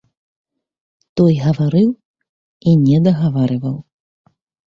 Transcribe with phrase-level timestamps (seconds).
[1.21, 1.89] Той гаварыў
[2.71, 3.77] і не дагаварваў.